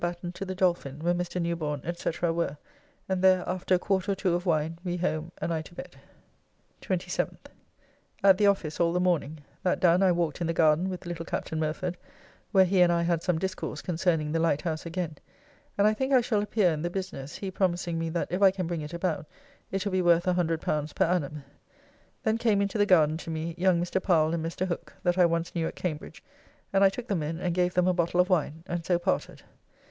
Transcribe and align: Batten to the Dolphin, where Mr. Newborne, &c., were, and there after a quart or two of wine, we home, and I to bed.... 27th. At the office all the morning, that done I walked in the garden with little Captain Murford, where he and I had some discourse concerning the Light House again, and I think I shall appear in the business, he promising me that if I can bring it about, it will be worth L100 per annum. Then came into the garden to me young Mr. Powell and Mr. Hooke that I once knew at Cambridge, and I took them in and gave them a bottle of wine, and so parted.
Batten 0.01 0.31
to 0.31 0.45
the 0.45 0.55
Dolphin, 0.55 0.97
where 1.03 1.13
Mr. 1.13 1.39
Newborne, 1.39 1.83
&c., 1.95 2.09
were, 2.31 2.57
and 3.07 3.21
there 3.23 3.43
after 3.45 3.75
a 3.75 3.77
quart 3.77 4.09
or 4.09 4.15
two 4.15 4.33
of 4.33 4.47
wine, 4.47 4.79
we 4.83 4.97
home, 4.97 5.31
and 5.39 5.53
I 5.53 5.61
to 5.61 5.75
bed.... 5.75 5.95
27th. 6.81 7.37
At 8.23 8.39
the 8.39 8.47
office 8.47 8.79
all 8.79 8.93
the 8.93 8.99
morning, 8.99 9.41
that 9.61 9.79
done 9.79 10.01
I 10.01 10.11
walked 10.11 10.41
in 10.41 10.47
the 10.47 10.53
garden 10.55 10.89
with 10.89 11.05
little 11.05 11.23
Captain 11.23 11.59
Murford, 11.59 11.97
where 12.51 12.65
he 12.65 12.81
and 12.81 12.91
I 12.91 13.03
had 13.03 13.21
some 13.21 13.37
discourse 13.37 13.83
concerning 13.83 14.31
the 14.31 14.39
Light 14.39 14.63
House 14.63 14.87
again, 14.87 15.19
and 15.77 15.85
I 15.85 15.93
think 15.93 16.13
I 16.13 16.21
shall 16.21 16.41
appear 16.41 16.71
in 16.71 16.81
the 16.81 16.89
business, 16.89 17.35
he 17.35 17.51
promising 17.51 17.99
me 17.99 18.09
that 18.09 18.31
if 18.31 18.41
I 18.41 18.49
can 18.49 18.65
bring 18.65 18.81
it 18.81 18.95
about, 18.95 19.27
it 19.71 19.85
will 19.85 19.91
be 19.91 20.01
worth 20.01 20.25
L100 20.25 20.95
per 20.95 21.05
annum. 21.05 21.43
Then 22.23 22.39
came 22.39 22.59
into 22.59 22.79
the 22.79 22.87
garden 22.87 23.17
to 23.17 23.29
me 23.29 23.53
young 23.55 23.79
Mr. 23.79 24.01
Powell 24.01 24.33
and 24.33 24.43
Mr. 24.43 24.65
Hooke 24.65 24.93
that 25.03 25.19
I 25.19 25.27
once 25.27 25.53
knew 25.53 25.67
at 25.67 25.75
Cambridge, 25.75 26.23
and 26.73 26.83
I 26.83 26.89
took 26.89 27.07
them 27.07 27.21
in 27.21 27.39
and 27.39 27.53
gave 27.53 27.75
them 27.75 27.87
a 27.87 27.93
bottle 27.93 28.19
of 28.19 28.31
wine, 28.31 28.63
and 28.65 28.83
so 28.83 28.97
parted. 28.97 29.43